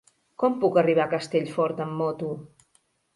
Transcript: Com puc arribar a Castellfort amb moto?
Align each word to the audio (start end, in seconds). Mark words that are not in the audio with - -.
Com 0.43 0.53
puc 0.61 0.79
arribar 0.81 1.03
a 1.03 1.11
Castellfort 1.11 1.83
amb 1.85 1.93
moto? 1.99 2.31